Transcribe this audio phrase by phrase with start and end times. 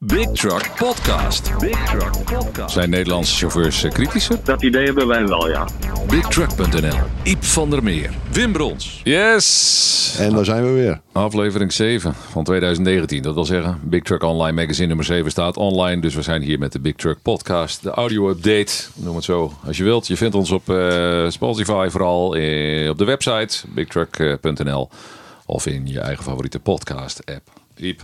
[0.00, 1.58] Big Truck Podcast.
[1.58, 2.72] Big Truck Podcast.
[2.72, 4.36] Zijn Nederlandse chauffeurs eh, kritischer?
[4.44, 5.68] Dat idee hebben wij wel, ja.
[6.08, 6.98] BigTruck.nl.
[7.22, 8.10] Iep van der Meer.
[8.32, 9.00] Wim Brons.
[9.04, 10.16] Yes.
[10.18, 11.00] En daar zijn we weer.
[11.12, 13.22] Aflevering 7 van 2019.
[13.22, 16.00] Dat wil zeggen, Big Truck Online Magazine nummer 7 staat online.
[16.00, 17.82] Dus we zijn hier met de Big Truck Podcast.
[17.82, 20.06] De audio-update, noem het zo als je wilt.
[20.06, 24.88] Je vindt ons op eh, Spotify vooral, eh, op de website bigtruck.nl.
[25.46, 27.50] Of in je eigen favoriete podcast-app.
[27.76, 28.02] Iep.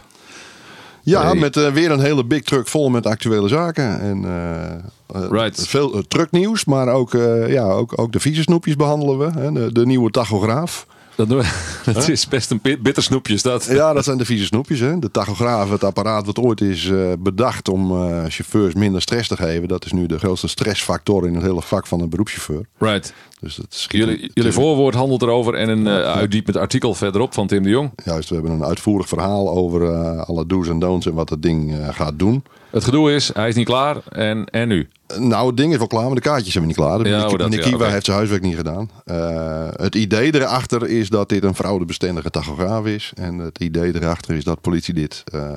[1.05, 1.35] Ja, Hey.
[1.35, 4.01] met eh, weer een hele big truck vol met actuele zaken.
[4.01, 5.69] En eh, Right.
[5.69, 7.13] veel trucknieuws, maar ook,
[7.47, 9.41] ja, ook, ook de vieze snoepjes behandelen we.
[9.41, 9.53] Hè?
[9.53, 10.87] De, de nieuwe tachograaf.
[11.17, 11.29] Dat,
[11.85, 13.39] dat is best een bit- bitter snoepje.
[13.43, 13.65] Dat.
[13.65, 14.81] Ja, dat zijn de vieze snoepjes.
[14.81, 14.99] Hè?
[14.99, 19.37] De tachograaf, het apparaat wat ooit is eh, bedacht om eh, chauffeurs minder stress te
[19.37, 19.69] geven.
[19.69, 22.67] Dat is nu de grootste stressfactor in het hele vak van een beroepschauffeur.
[22.79, 23.13] Right.
[23.41, 27.47] Dus dat schiet Jullie, jullie voorwoord handelt erover en een uh, uitdiepend artikel verderop van
[27.47, 27.91] Tim de Jong.
[28.05, 29.89] Juist, we hebben een uitvoerig verhaal over
[30.25, 32.45] alle do's en don'ts en wat het ding gaat doen.
[32.71, 34.89] Het gedoe is, hij is niet klaar en, en nu?
[35.19, 36.99] Nou, het ding is wel klaar, maar de kaartjes zijn niet klaar.
[37.07, 37.17] Ja,
[37.53, 38.91] Ja, oh, ja, heeft zijn huiswerk niet gedaan.
[39.05, 43.13] Eh, het idee erachter is dat dit een fraudebestendige tachograaf is.
[43.15, 45.51] En het idee erachter is dat politie dit eh,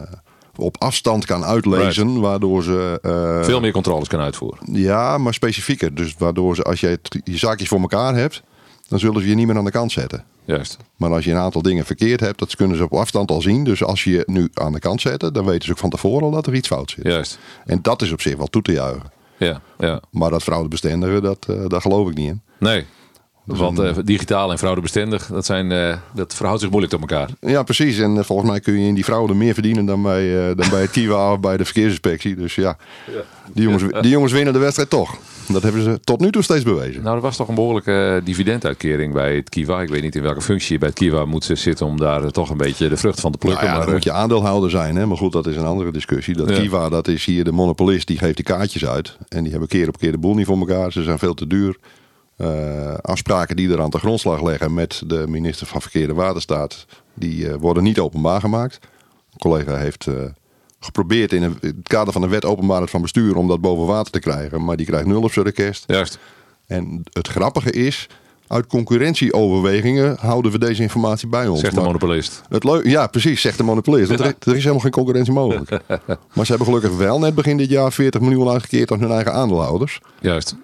[0.55, 2.19] op afstand kan uitlezen.
[2.19, 2.99] Waardoor ze...
[3.01, 4.59] eh, Veel meer controles kan uitvoeren.
[4.71, 5.95] Ja, maar specifieker.
[5.95, 8.43] Dus waardoor ze, als je het- je zaakjes voor elkaar hebt,
[8.87, 10.23] dan zullen ze je niet meer aan de kant zetten.
[10.45, 10.77] Juist.
[10.95, 13.63] Maar als je een aantal dingen verkeerd hebt, dat kunnen ze op afstand al zien.
[13.63, 16.23] Dus als je je nu aan de kant zet, dan weten ze ook van tevoren
[16.23, 17.03] al dat er iets fout zit.
[17.05, 17.39] Juist.
[17.65, 19.15] En dat is op zich wel toe te juichen.
[19.37, 20.01] Ja, ja.
[20.11, 22.41] Maar dat fraudebestendige, dat, eh daar geloof ik niet in.
[22.59, 22.85] Nee.
[23.43, 27.29] Want eh, digitaal en fraudebestendig, dat, zijn, eh, dat verhoudt zich moeilijk tot elkaar.
[27.41, 27.99] Ja, precies.
[27.99, 30.91] En volgens mij kun je in die fraude meer verdienen dan bij, dan bij het
[30.95, 32.35] Kiwa of bij de verkeersinspectie.
[32.35, 32.77] Dus ja,
[33.53, 35.17] die jongens, die jongens winnen de wedstrijd toch.
[35.47, 37.03] Dat hebben ze tot nu toe steeds bewezen.
[37.03, 39.81] Nou, er was toch een behoorlijke eh, dividenduitkering bij het Kiwa.
[39.81, 42.29] Ik weet niet in welke functie je bij het Kiwa moet zitten om daar eh,
[42.29, 43.63] toch een beetje de vrucht van te plukken.
[43.63, 44.95] Nou ja, maar, dan moet eh, je aandeelhouder zijn.
[44.95, 45.05] Hè?
[45.05, 46.35] Maar goed, dat is een andere discussie.
[46.35, 46.59] Dat Ja.
[46.59, 48.07] Kiwa, dat is hier de monopolist.
[48.07, 49.17] Die geeft die kaartjes uit.
[49.27, 50.91] En die hebben keer op keer de boel niet voor elkaar.
[50.91, 51.77] Ze zijn veel te duur.
[52.37, 56.85] Eh, afspraken die er aan de grondslag leggen met de minister van Verkeer en Waterstaat.
[57.13, 58.79] Die eh, worden niet openbaar gemaakt.
[59.31, 60.13] Een collega heeft eh,
[60.79, 63.35] geprobeerd in, het kader van de wet openbaarheid van bestuur.
[63.35, 64.65] om dat boven water te krijgen.
[64.65, 65.83] Maar die krijgt nul op zijn request.
[65.87, 66.17] Juist.
[66.67, 68.07] En het grappige is.
[68.47, 71.59] Uit concurrentieoverwegingen houden we deze informatie bij ons.
[71.59, 72.41] Zegt de monopolist.
[72.49, 74.07] het ja, precies, zegt de monopolist.
[74.07, 75.69] Want er, er is helemaal geen concurrentie mogelijk.
[76.33, 79.33] maar ze hebben gelukkig wel net begin dit jaar 40 miljoen uitgekeerd aan hun eigen
[79.33, 79.99] aandeelhouders.
[80.21, 80.55] Juist.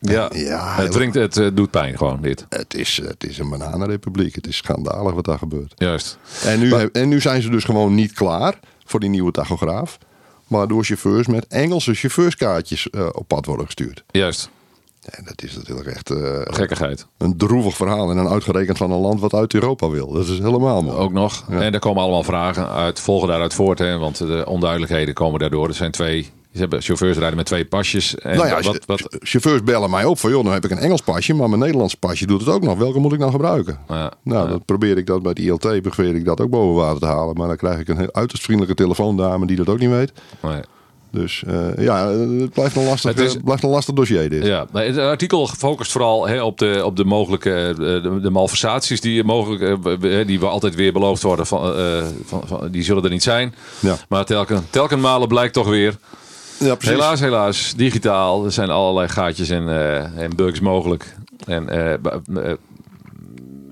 [0.00, 2.46] Ja, Ja, het, drinkt, het eh, doet pijn gewoon, dit.
[2.48, 4.34] Het is, het is een bananenrepubliek.
[4.34, 5.72] Het is schandalig wat daar gebeurt.
[5.76, 6.18] Juist.
[6.44, 8.58] En nu, en nu zijn ze dus gewoon niet klaar
[8.90, 9.98] voor die nieuwe tachograaf.
[10.46, 14.04] Waardoor chauffeurs met Engelse chauffeurskaartjes eh, op pad worden gestuurd.
[14.10, 14.50] Juist.
[15.04, 17.06] En dat is natuurlijk echt eh, Gekkigheid.
[17.18, 18.10] een droevig verhaal.
[18.10, 20.12] En dan uitgerekend van een land wat uit Europa wil.
[20.12, 20.96] Dat is helemaal mooi.
[20.96, 21.44] Ook nog.
[21.48, 23.78] En er komen allemaal vragen uit, volgen daaruit voort.
[23.78, 25.68] Hè, want de onduidelijkheden komen daardoor.
[25.68, 26.30] Er zijn twee.
[26.52, 28.14] Ze hebben chauffeurs rijden met twee pasjes.
[28.18, 30.78] En Nou ja, wat, wat, chauffeurs bellen mij op van joh, nou heb ik een
[30.78, 32.78] Engels pasje, maar mijn Nederlands pasje doet het ook nog.
[32.78, 33.78] Welke moet ik nou gebruiken?
[33.88, 37.00] Ja, nou, dan probeer ik dat bij het ILT, probeer ik dat ook boven water
[37.00, 37.36] te halen.
[37.36, 40.12] Maar dan krijg ik een heel uiterst vriendelijke telefoondame die dat ook niet weet.
[40.42, 40.60] nee.
[41.10, 44.44] Dus eh, ja, het blijft een lastig, Het is- eh, blijft een lastig dossier dit.
[44.46, 49.24] Ja, het artikel focust vooral op, de, op de mogelijke eh, de, de malversaties die,
[49.24, 49.78] mogelijk,
[50.26, 51.46] die we altijd weer beloofd worden.
[51.46, 51.74] Van,
[52.24, 53.54] van, van, die zullen er niet zijn.
[53.80, 53.96] Ja.
[54.08, 55.98] Maar telken, telken malen blijkt toch weer.
[56.58, 56.76] Ja.
[56.78, 57.74] Helaas, helaas.
[57.76, 58.44] Digitaal.
[58.44, 61.16] Er zijn allerlei gaatjes en, eh, en bugs mogelijk.
[61.46, 62.56] En eh, eh,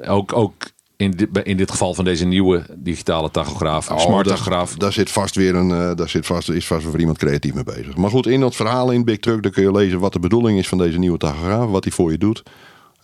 [0.08, 0.52] ook, ook
[0.96, 3.91] in, dit, in dit geval van deze nieuwe digitale tachograaf.
[3.91, 4.75] Oh, smart tachograaf.
[4.75, 7.64] Daar zit vast weer een, eh, daar zit vast, is vast weer iemand creatief mee
[7.64, 7.96] bezig.
[7.96, 10.58] Maar goed, in dat verhaal in Big Truck, daar kun je lezen wat de bedoeling
[10.58, 12.42] is van deze nieuwe tachograaf, wat hij voor je doet.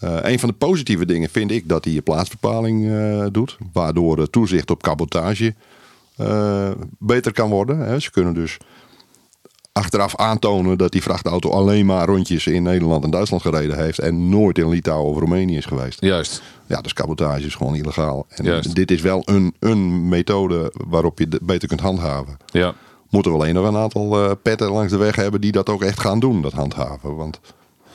[0.03, 4.17] Eh, een van de positieve dingen vind ik dat hij je plaatsbepaling eh, doet, waardoor
[4.17, 5.55] de toezicht op cabotage
[6.17, 7.79] eh, beter kan worden.
[7.79, 8.01] Hè.
[8.01, 8.59] Ze kunnen dus
[9.73, 14.29] achteraf aantonen dat die vrachtauto alleen maar rondjes in Nederland en Duitsland gereden heeft en
[14.29, 16.01] nooit in Litouwen of Roemenië is geweest.
[16.01, 16.43] Juist.
[16.67, 18.27] Ja, dus cabotage is gewoon illegaal.
[18.29, 18.75] En Juist.
[18.75, 22.37] dit is wel een, een methode waarop je het beter kunt handhaven.
[22.47, 22.75] Ja.
[23.11, 25.83] Moeten we alleen nog een aantal eh, petten langs de weg hebben die dat ook
[25.83, 27.17] echt gaan doen, dat handhaven.
[27.17, 27.41] Want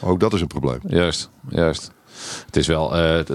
[0.02, 0.80] ook dat is een probleem.
[0.88, 1.92] Juist, juist.
[2.46, 3.26] Het is wel, eh,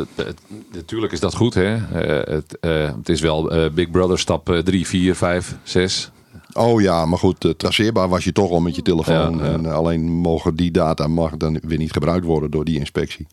[0.73, 1.75] natuurlijk is dat goed, hè?
[1.75, 2.57] Eh, het,
[2.97, 6.12] het is wel Big Brother stap 3, 4, 5, 6.
[6.55, 9.39] Oh ja, maar goed, eh, traceerbaar was je toch al met je telefoon.
[9.39, 9.53] Ja, ja.
[9.53, 13.27] En eh, alleen mogen die data mag dan weer niet gebruikt worden door die inspectie.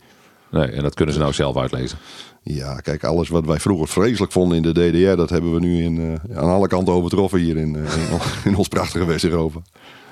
[0.52, 1.98] Nee, en dat kunnen ze nou zelf uitlezen.
[2.44, 5.84] Ja, kijk, alles wat wij vroeger vreselijk vonden in de DDR, dat hebben we nu
[5.84, 7.86] in, eh, aan alle kanten overtroffen hier in, in,
[8.52, 9.60] in ons prachtige West-Europa.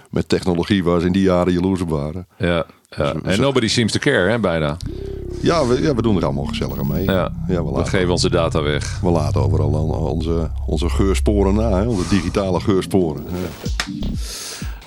[0.10, 2.28] Met technologie waar ze in die jaren jaloers op waren.
[2.38, 3.16] Ja, ja.
[3.24, 4.78] En nobody seems to care, hè, bijna.
[5.42, 7.04] Ja we, ja, we doen er allemaal gezellig aan mee.
[7.04, 9.00] Ja, ja we, geven onze data weg.
[9.02, 11.88] We laten overal onze, onze geursporen na, hè?
[11.88, 13.24] onze digitale geursporen.
[13.32, 13.66] Ja.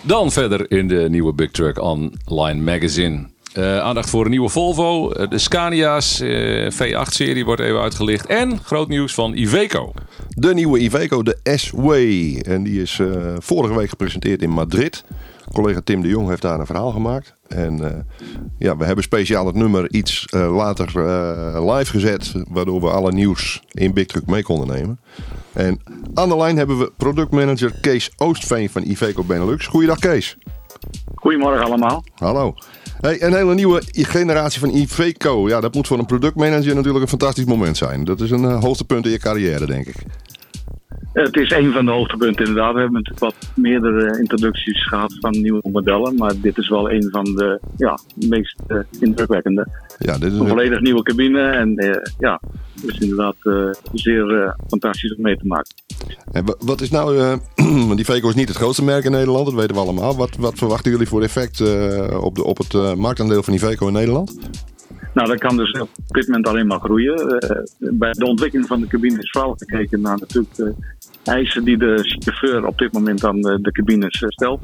[0.03, 3.27] Dan verder in de nieuwe Big Truck Online Magazine.
[3.59, 5.13] Uh, aandacht voor een nieuwe Volvo.
[5.13, 8.27] Uh, de Scania's uh, V8-serie wordt even uitgelicht.
[8.27, 9.93] En groot nieuws van Iveco.
[10.29, 12.41] De nieuwe Iveco, de S-Way.
[12.41, 13.01] En die is
[13.39, 15.05] vorige week gepresenteerd in Madrid.
[15.53, 17.35] Collega Tim de Jong heeft daar een verhaal gemaakt.
[17.49, 18.07] En
[18.59, 20.87] ja, we hebben speciaal het nummer iets later
[21.71, 22.33] live gezet.
[22.49, 25.01] Waardoor we alle nieuws in Big Truck mee konden nemen.
[25.53, 25.81] En
[26.15, 29.67] aan de lijn hebben we productmanager Kees Oostveen van Iveco Benelux.
[29.67, 30.37] Goeiedag Kees.
[31.15, 32.05] Goedemorgen allemaal.
[32.15, 32.55] Hallo.
[33.01, 35.49] Hey, een hele nieuwe generatie van Iveco.
[35.49, 38.05] Ja, dat moet voor een productmanager natuurlijk een fantastisch moment zijn.
[38.05, 39.97] Dat is een hoogtepunt in je carrière, denk ik.
[41.13, 42.75] Het is een van de hoogtepunten inderdaad.
[42.75, 46.15] We hebben natuurlijk wat meerdere introducties gehad van nieuwe modellen.
[46.15, 47.99] Maar dit is wel een van de ja,
[48.29, 49.67] meest uh, indrukwekkende.
[49.99, 51.41] Ja, dit is een volledig nieuwe cabine.
[51.41, 52.41] En uh, ja,
[52.75, 55.75] het is inderdaad uh, zeer fantastisch om mee te maken.
[56.33, 57.39] En wat is nou,
[57.97, 60.17] die Veco is niet het grootste merk in Nederland, dat weten we allemaal.
[60.17, 61.61] Wat, wat verwachten jullie voor effect
[62.21, 64.39] op, de, op het marktaandeel van Iveco in Nederland?
[65.15, 67.39] Nou, dat kan dus op dit moment alleen maar groeien.
[67.79, 70.75] bij de ontwikkeling van de cabine is vooral gekeken naar natuurlijk
[71.25, 74.61] eisen die de chauffeur op dit moment aan de, de cabines stelt.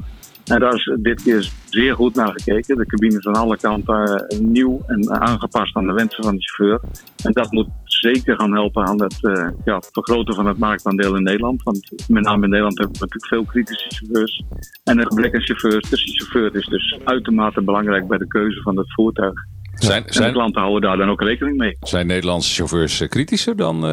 [0.47, 2.77] En daar is dit keer zeer goed naar gekeken.
[2.77, 6.41] De cabine is aan alle kanten uh, nieuw en aangepast aan de wensen van de
[6.41, 6.81] chauffeur.
[7.23, 11.23] En dat moet zeker gaan helpen aan het uh, ja, vergroten van het marktaandeel in
[11.23, 11.63] Nederland.
[11.63, 14.43] Want met name in Nederland hebben we natuurlijk veel kritische chauffeurs.
[14.83, 15.89] En een gebrek aan chauffeurs.
[15.89, 19.45] Dus de chauffeur is dus uitermate belangrijk bij de keuze van het voertuig.
[19.85, 21.77] Zijn, en de klanten houden daar dan ook rekening mee.
[21.79, 23.83] Zijn Nederlandse chauffeurs eh, kritischer dan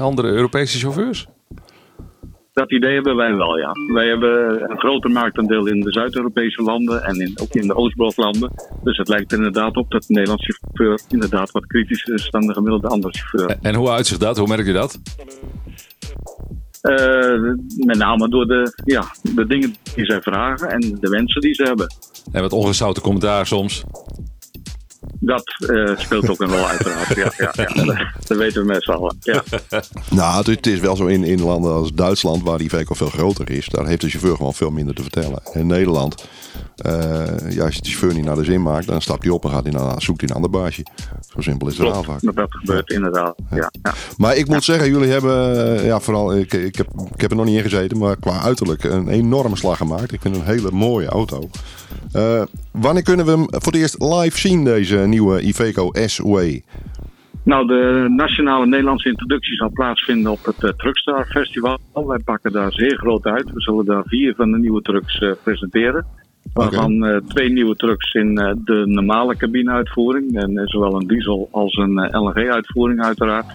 [0.00, 1.26] andere Europese chauffeurs?
[2.52, 3.72] Dat idee hebben wij wel, ja.
[3.92, 8.52] Wij hebben een groter marktaandeel in de Zuid-Europese landen en in, ook in de Oostbloklanden.
[8.82, 12.46] Dus het lijkt er inderdaad op dat de Nederlandse chauffeur inderdaad wat kritischer is dan
[12.46, 13.56] de gemiddelde andere chauffeur.
[13.62, 14.36] En hoe uitzicht dat?
[14.36, 15.00] Hoe merk je dat?
[16.82, 19.04] Uh, met name door de, ja,
[19.34, 21.94] de dingen die zij vragen en de wensen die ze hebben.
[22.32, 23.84] En wat ongezouten commentaar soms?
[25.30, 27.14] Dat uh, speelt ook een rol uiteraard.
[27.16, 28.12] Ja, ja, ja.
[28.26, 29.16] Dat weten we met z'n allen.
[29.20, 29.42] Ja.
[30.10, 33.50] Nou, het is wel zo in, in landen als Duitsland, waar die Iveco veel groter
[33.50, 33.66] is.
[33.66, 35.42] Daar heeft de chauffeur gewoon veel minder te vertellen.
[35.52, 36.28] In Nederland,
[36.86, 36.92] uh,
[37.48, 39.50] ja, als je de chauffeur niet naar de zin maakt, dan stapt hij op en
[39.50, 40.86] gaat hij naar, zoekt hij een ander baasje.
[41.34, 42.20] Zo simpel is het wel vaak.
[42.20, 43.34] Dat gebeurt inderdaad.
[43.50, 43.70] Ja.
[44.16, 47.36] Maar ik moet zeggen, jullie hebben, eh, ja, vooral, ik, ik, heb, ik heb er
[47.36, 50.12] nog niet in gezeten, maar qua uiterlijk een enorme slag gemaakt.
[50.12, 51.50] Ik vind het een hele mooie auto.
[52.16, 56.62] Uh, wanneer kunnen we hem voor het eerst live zien, deze nieuwe Iveco S-Way?
[57.44, 61.78] Nou, de nationale Nederlandse introductie zal plaatsvinden op het uh, Truckstar Festival.
[61.92, 63.52] Wij pakken daar zeer groot uit.
[63.52, 66.06] We zullen daar vier van de nieuwe trucks uh, presenteren.
[66.52, 67.14] Waarvan okay.
[67.14, 68.34] uh, twee nieuwe trucks in
[68.64, 70.36] de normale cabineuitvoering.
[70.36, 73.46] En zowel een diesel als een LNG-uitvoering uiteraard.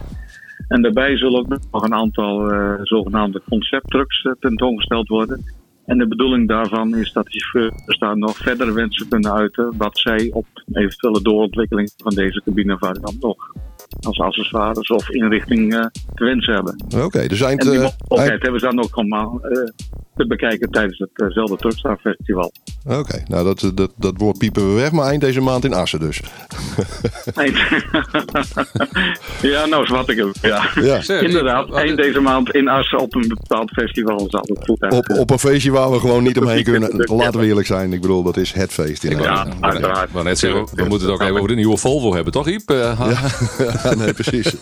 [0.68, 2.50] En daarbij zullen ook nog een aantal
[2.82, 5.44] zogenaamde concepttrucks tentoongesteld worden.
[5.86, 9.98] En de bedoeling daarvan is dat die chauffeurs daar nog verder wensen kunnen uiten wat
[9.98, 13.52] zij op eventuele doorontwikkeling van deze cabinevariant nog
[14.00, 16.84] als accessoires of inrichting uh, te wensen hebben.
[17.04, 19.68] Oké, dus eind, en die eh, mogelijkheid hebben ze dan ook allemaal uh,
[20.16, 22.52] te bekijken tijdens hetzelfde uh Truckstar Festival.
[22.88, 26.00] Oké, nou dat, dat, dat woord piepen we weg, maar eind deze maand in Assen
[26.00, 26.20] dus.
[27.34, 27.56] Eind.
[29.52, 30.32] ja, nou zwart ik hem.
[30.42, 30.68] Ja.
[30.74, 31.20] ja.
[31.20, 35.30] Inderdaad, eind deze maand in Assen op een bepaald festival zal het goed Op, op
[35.30, 36.90] een feestje waar we gewoon niet omheen kunnen.
[36.96, 39.04] Laten we eerlijk zijn, ik bedoel, dat is het feest.
[39.04, 40.12] In ja, uiteraard.
[40.12, 42.70] Maar net zeggen, we moeten het ook even over de nieuwe Volvo hebben, toch Iep?
[42.70, 42.96] ja,
[43.98, 44.54] nee, precies.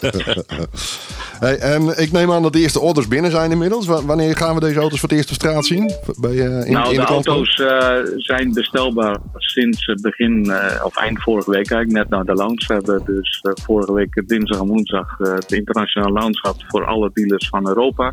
[1.40, 3.87] hey, en ik neem aan dat de eerste orders binnen zijn inmiddels.
[3.87, 5.92] wanneer gaan we deze auto's voor het eerst op straat zien?
[6.16, 7.68] Bij, uh, in, nou, in de, de auto's uh,
[8.16, 12.66] zijn bestelbaar sinds begin uh, of eind vorige week eigenlijk, net na de launch.
[12.66, 17.49] We hebben dus vorige week dinsdag en woensdag de internationale launch gehad voor alle dealers
[17.49, 18.11] van Europa.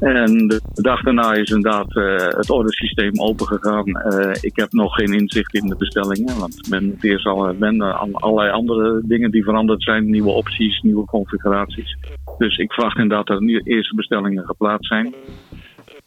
[0.00, 3.88] En de dag daarna is inderdaad uh, het ordersysteem opengegaan.
[3.88, 7.80] Uh, ik heb nog geen inzicht in de bestellingen, want men moet eerst al ben,
[8.12, 11.96] allerlei andere dingen die veranderd zijn, nieuwe opties, nieuwe configuraties.
[12.38, 15.14] Dus ik verwacht inderdaad dat er nu eerste bestellingen geplaatst zijn.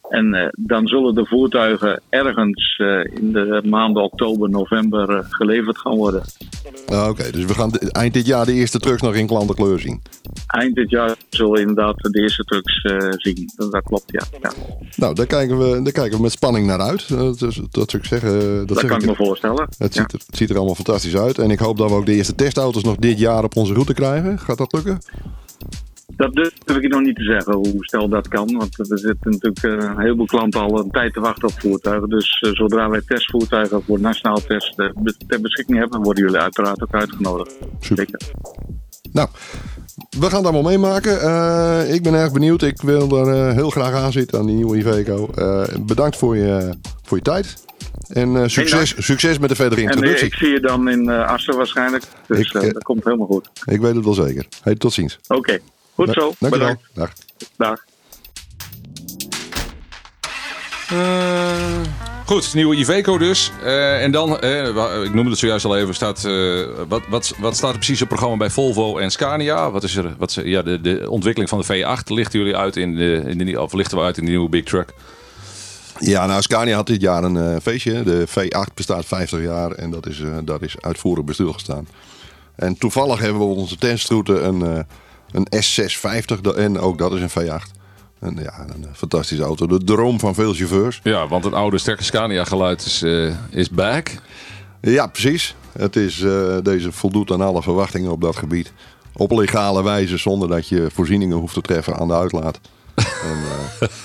[0.09, 5.77] En uh, dan zullen de voertuigen ergens uh, in de maanden oktober, november uh, geleverd
[5.77, 6.23] gaan worden.
[6.85, 10.01] Oké, okay, dus we gaan eind dit jaar de eerste trucks nog in klantenkleur zien?
[10.47, 12.81] Eind dit jaar zullen we inderdaad de eerste trucks
[13.21, 13.51] zien.
[13.55, 14.23] Dat, klopt, ja.
[14.41, 14.51] ja.
[14.95, 17.09] Nou, daar kijken, we, daar kijken we met spanning naar uit.
[17.09, 17.39] dat,
[17.71, 18.57] dat zou ik zeggen.
[18.57, 19.67] Dat, dat kan ik me voorstellen.
[19.77, 21.37] Het, ziet er, het ziet er allemaal fantastisch uit.
[21.37, 23.93] En ik hoop dat we ook de eerste testauto's nog dit jaar op onze route
[23.93, 24.39] krijgen.
[24.39, 24.99] Gaat dat lukken?
[26.15, 28.57] Dat durf ik nog niet te zeggen, hoe snel dat kan.
[28.57, 32.09] Want er zitten natuurlijk uh, een heleboel klanten al een tijd te wachten op voertuigen.
[32.09, 34.89] Dus uh, zodra wij testvoertuigen voor nationaal test uh,
[35.27, 37.55] ter beschikking hebben, worden jullie uiteraard ook uitgenodigd.
[37.79, 38.07] Super.
[39.11, 39.29] Nou,
[40.19, 41.13] we gaan het allemaal meemaken.
[41.93, 42.61] ik ben erg benieuwd.
[42.61, 45.29] Ik wil er heel graag aan zitten aan die nieuwe Iveco.
[45.85, 47.63] bedankt voor je, voor je tijd.
[48.07, 50.19] En succes, succes met de verdere introductie.
[50.19, 52.03] En ik zie je dan in Assen waarschijnlijk.
[52.27, 53.49] Dus ik, dat komt helemaal goed.
[53.65, 54.45] Ik weet het wel zeker.
[54.61, 55.19] Hey, tot ziens.
[55.27, 55.59] Oké.
[55.95, 56.33] Goed zo.
[56.39, 56.75] Dankjewel.
[56.93, 57.13] Dag.
[57.57, 57.83] Dag.
[60.93, 61.81] Uh,
[62.25, 63.51] goed, nieuwe Iveco dus.
[63.63, 66.21] Uh, en dan, uh, ik noemde het zojuist al even, staat,
[66.87, 69.71] wat, wat, wat staat er precies op het programma bij Volvo en Scania?
[69.71, 72.95] Wat is er, wat, ja, de, de ontwikkeling van de V8 lichten jullie uit in
[72.95, 74.93] de, in de, of lichten we uit in de nieuwe Big Truck?
[75.99, 78.03] Ja, nou, Scania had dit jaar een feestje.
[78.03, 81.87] De V8 bestaat 50 jaar en dat is, dat is uitvoerig gestaan.
[82.55, 84.85] En toevallig hebben we op onze testroute een
[85.35, 87.71] een S650 en ook dat is een V8.
[88.19, 89.67] En ja, een fantastische auto.
[89.67, 90.99] De droom van veel chauffeurs.
[91.03, 94.11] Ja, want het oude sterke Scania geluid is, uh, is back.
[94.81, 95.55] Ja, precies.
[95.77, 98.73] Het is, uh, deze voldoet aan alle verwachtingen op dat gebied.
[99.13, 102.59] Op legale wijze, zonder dat je voorzieningen hoeft te treffen aan de uitlaat.
[102.95, 103.37] En,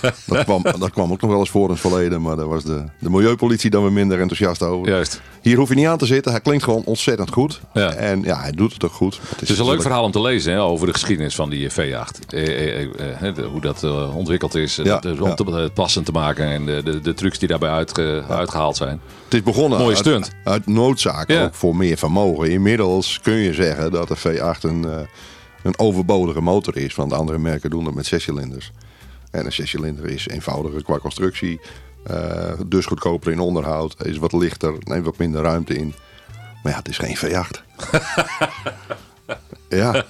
[0.04, 2.48] uh, dat, kwam, dat kwam ook nog wel eens voor in het verleden, maar daar
[2.48, 4.88] was de, de milieupolitie dan weer minder enthousiast over.
[4.88, 5.20] Juist.
[5.42, 6.32] Hier hoef je niet aan te zitten.
[6.32, 7.60] Hij klinkt gewoon ontzettend goed.
[7.72, 7.92] Ja.
[7.92, 9.18] En ja, hij doet het ook goed.
[9.22, 11.50] Het is, het is een leuk verhaal om te lezen hè, over de geschiedenis van
[11.50, 11.74] die V8.
[11.74, 11.92] Eh,
[12.28, 14.76] eh, eh, eh hoe dat uh, ontwikkeld is.
[14.76, 18.24] Ja, dat, om te, passend te maken en de, de, de trucs die daarbij uitge,
[18.28, 19.00] uitgehaald zijn.
[19.24, 20.30] Het is begonnen Mooie stunt.
[20.44, 22.50] Uit, noodzaak, ook voor meer vermogen.
[22.50, 24.86] Inmiddels kun je zeggen dat de V8 een,
[25.62, 26.94] een overbodige motor is.
[26.94, 28.72] Want de andere merken doen dat met zes cilinders.
[29.30, 31.60] En een zescilinder is eenvoudiger qua constructie.
[32.10, 34.04] Uh, dus goedkoper in onderhoud.
[34.04, 35.94] Is wat lichter, neemt wat minder ruimte in.
[36.62, 37.60] Maar ja, het is geen V8.
[39.68, 40.06] ja.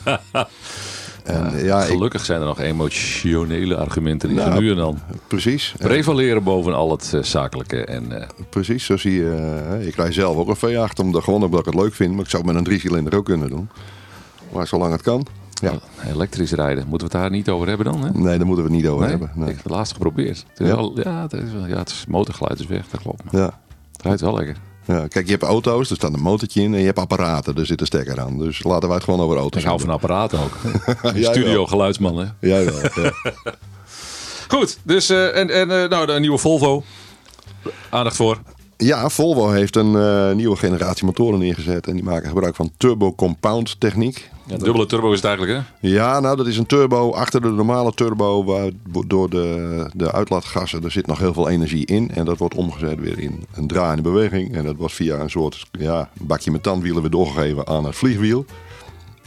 [1.25, 5.75] En, ja, gelukkig zijn er nog emotionele argumenten die nou, nu en dan precies.
[5.79, 7.85] prevaleren boven al het uh, zakelijke.
[7.85, 9.63] En, uh, precies, zo zie je.
[9.71, 12.15] Uh, ik rij zelf ook een V8 omdat, gewoon omdat ik het leuk vind.
[12.15, 13.69] Maar ik zou het met een driecilinder ook kunnen doen.
[14.53, 15.27] Maar zolang het kan.
[15.61, 15.73] Ja.
[16.07, 18.05] Elektrisch rijden, moeten we het daar niet over hebben dan?
[18.05, 18.11] Hè?
[18.11, 19.31] Nee, daar moeten we het niet over hebben.
[19.35, 19.49] Nee.
[19.49, 20.45] Ik heb het laatst geprobeerd.
[20.49, 20.77] Het ja.
[20.77, 23.23] Wel, ja, het is, ja, het is motorgeluid is weg, dat klopt.
[23.31, 23.61] Ja.
[23.93, 24.57] Het rijdt wel lekker.
[24.85, 27.67] Ja, kijk, je hebt auto's, er staat een motortje in en je hebt apparaten, er
[27.67, 28.39] zit een stekker aan.
[28.39, 30.57] Dus laten wij het gewoon over auto's Ik hou van apparaten ook.
[31.33, 32.27] Studio geluidsman, hè?
[32.41, 33.13] Jij wel, ja.
[34.57, 36.83] Goed, dus uh, en, en uh, nou, de nieuwe Volvo.
[37.91, 38.39] Aandacht voor.
[38.81, 41.87] Ja, Volvo heeft een uh, nieuwe generatie motoren neergezet.
[41.87, 44.31] En die maken gebruik van turbo compound techniek.
[44.47, 45.89] Ja, dubbele turbo is het eigenlijk, hè?
[45.89, 48.45] Ja, nou, dat is een turbo achter de normale turbo.
[48.45, 48.71] Waar
[49.07, 52.11] door de, de uitlaatgassen, er zit nog heel veel energie in.
[52.11, 54.55] En dat wordt omgezet weer in een draaiende beweging.
[54.55, 58.45] En dat wordt via een soort ja, bakje met tandwielen weer doorgegeven aan het vliegwiel.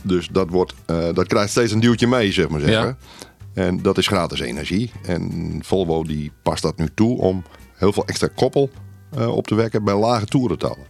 [0.02, 2.98] Dus dat, wordt, uh, dat krijgt steeds een duwtje mee, zeg maar zeggen.
[3.54, 3.64] Ja.
[3.64, 4.92] En dat is gratis energie.
[5.06, 7.44] En Volvo die past dat nu toe om
[7.74, 8.70] heel veel extra koppel
[9.20, 10.88] op te wekken bij lage toerentallen.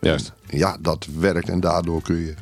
[0.00, 0.32] Juist.
[0.46, 2.34] Ja, dat werkt en daardoor kun je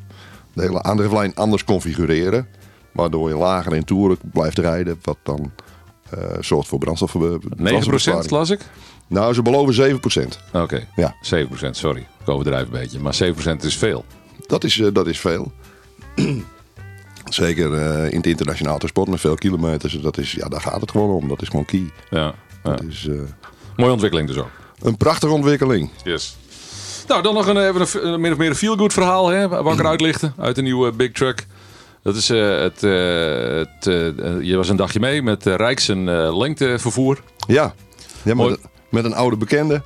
[0.53, 2.49] de hele aandrijflijn anders configureren.
[2.93, 5.53] Waardoor je lager in toeren blijft rijden, wat dan
[6.19, 7.15] uh, zorgt voor brandstof.
[7.17, 8.61] 9% las ik?
[9.07, 10.29] Nou, ze beloven 7%.
[10.53, 11.15] Oké, ja.
[11.15, 12.07] 7%, sorry.
[12.21, 13.01] Ik overdrijf een beetje.
[13.01, 13.19] Maar
[13.61, 14.05] 7% is veel.
[14.47, 15.53] Dat is, uh, dat is veel.
[17.25, 20.01] Zeker uh, in het internationaal transport met veel kilometers.
[20.01, 21.29] Dat is, ja, daar gaat het gewoon om.
[21.29, 21.91] Dat is gewoon key.
[22.11, 22.79] Ja, ja.
[22.89, 23.09] Is,
[23.77, 24.51] Mooie ontwikkeling dus ook.
[24.83, 25.91] Een prachtige ontwikkeling.
[26.05, 26.37] Yes.
[27.09, 29.29] Nou, dan nog een, even een, min of meer een feel-good verhaal.
[29.29, 31.47] Hè, wakker uitlichten uit de nieuwe Big Truck.
[32.03, 36.05] Dat is uh, het, uh, het uh, je was een dagje mee met Rijks en
[36.37, 37.21] lengtevervoer.
[37.47, 37.75] Ja,
[38.23, 38.59] ja met,
[38.91, 39.83] met, een oude bekende.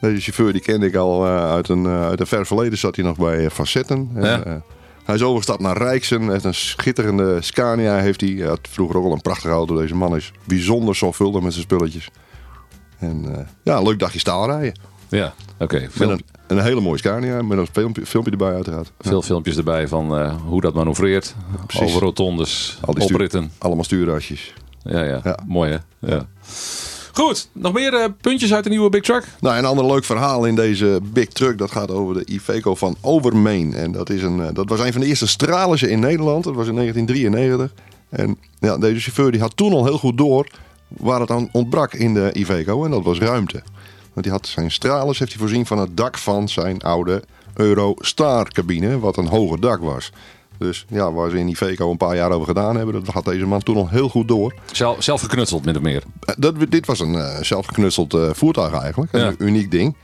[0.00, 2.78] De chauffeur die kende ik al uit, een, uit een ver verleden.
[2.78, 4.10] Zat hij nog bij Facetten.
[4.14, 4.62] Ja.
[5.04, 6.30] hij is overgestapt naar Rijksen.
[6.30, 7.96] Heeft een schitterende Scania.
[7.96, 8.30] Heeft hij.
[8.30, 9.76] hij had vroeger ook al een prachtige auto.
[9.76, 12.08] Deze man is bijzonder zorgvuldig met zijn spulletjes.
[13.02, 14.74] En ja, een leuk dagje staalrijden.
[15.08, 15.88] Ja, oké.
[15.98, 16.08] Okay.
[16.08, 18.92] Een, een, hele mooie Scania, met een filmpje, filmpje erbij uiteraard.
[19.00, 21.34] Veel filmpjes erbij van uh, hoe dat manoeuvreert.
[21.66, 21.86] Precies.
[21.86, 23.42] Over rotondes, Al die opritten.
[23.42, 24.54] Stuur, allemaal stuurrasjes.
[24.82, 26.08] Ja, ja, ja, Mooi hè?
[26.08, 26.26] Ja.
[27.12, 29.24] Goed, nog meer uh, puntjes uit de nieuwe Big Truck?
[29.40, 31.58] Nou, een ander leuk verhaal in deze Big Truck.
[31.58, 33.74] Dat gaat over de Iveco van Overmeen.
[33.74, 36.44] En dat, is een, uh, dat was een van de eerste stralissen in Nederland.
[36.44, 37.84] Dat was in 1993.
[38.08, 40.46] En ja, deze chauffeur die had toen al heel goed door
[40.96, 42.84] waar het aan ontbrak in de Iveco.
[42.84, 43.62] En dat was ruimte.
[44.12, 47.22] Want hij had zijn stralers heeft hij voorzien van het dak van zijn oude
[47.54, 50.12] Eurostar cabine, wat een hoger dak was.
[50.58, 53.46] Dus ja, waar ze in Iveco een paar jaar over gedaan hebben, dat had deze
[53.46, 54.54] man toen al heel goed door.
[54.72, 56.02] Zelf, zelf geknutseld, min of meer?
[56.20, 59.12] Eh, dat, dit was een uh, zelf geknutseld uh, voertuig eigenlijk.
[59.12, 59.94] Een uniek ding.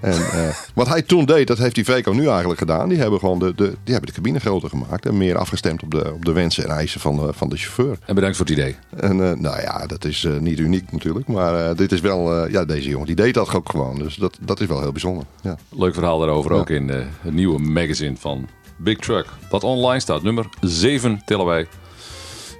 [0.00, 2.88] En uh, wat hij toen deed, dat heeft die VECO nu eigenlijk gedaan.
[2.88, 5.06] Die hebben gewoon de, de, die hebben de cabine groter gemaakt.
[5.06, 7.98] En meer afgestemd op de, op de wensen en eisen van de, van de chauffeur.
[8.06, 8.76] En bedankt voor het idee.
[8.96, 11.26] En uh, nou ja, dat is uh, niet uniek natuurlijk.
[11.26, 13.98] Maar dit is wel, ja, deze jongen die deed dat ook gewoon.
[13.98, 15.24] Dus dat, dat is wel heel bijzonder.
[15.42, 15.56] Ja.
[15.68, 19.26] Leuk verhaal daarover ook in het nieuwe magazine van Big Truck.
[19.50, 20.22] Wat online staat.
[20.22, 21.66] Nummer 7 tellen wij.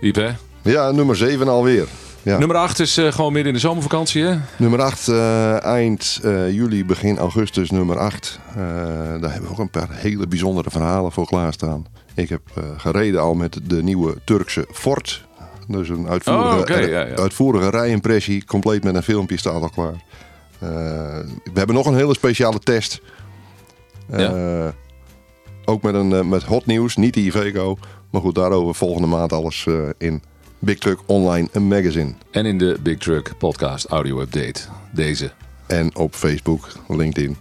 [0.00, 0.30] Iep, hè?
[0.62, 1.86] Ja, nummer 7 alweer.
[2.28, 2.38] Ja.
[2.38, 4.36] Nummer 8 is uh, gewoon midden in de zomervakantie, hè?
[4.56, 8.40] Nummer 8, uh, eind uh, juli, begin augustus, nummer 8.
[8.54, 11.86] daar hebben we ook een paar hele bijzondere verhalen voor klaarstaan.
[12.14, 12.40] Ik heb
[12.76, 15.26] gereden al met de nieuwe Turkse Ford.
[15.68, 17.14] Dus een uitvoerige, oh, okay, ja, ja.
[17.14, 20.02] uitvoerige rijimpressie, compleet met een filmpje staat al klaar.
[21.44, 23.00] we hebben nog een hele speciale test.
[25.64, 27.76] Ook met, een, met hot nieuws, niet de Iveco.
[28.10, 29.66] Maar goed, daarover volgende maand alles
[29.98, 30.22] in
[30.58, 32.14] Big Truck Online een magazine.
[32.30, 34.60] En in de Big Truck Podcast Audio Update.
[34.90, 35.30] Deze.
[35.66, 37.36] En op Facebook, LinkedIn.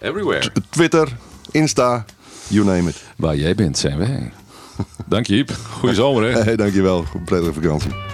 [0.00, 0.52] Everywhere.
[0.70, 1.16] Twitter,
[1.50, 2.04] Insta,
[2.48, 3.04] you name it.
[3.16, 4.32] Waar jij bent, zijn wij.
[5.06, 5.44] Dank je.
[5.70, 6.42] Goeie zomer, hè?
[6.44, 7.04] Hey, dankjewel.
[7.24, 8.07] Prettige vakantie.